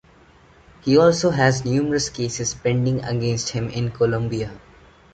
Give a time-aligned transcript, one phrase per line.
[0.81, 4.59] He also has numerous cases pending against him in Colombia.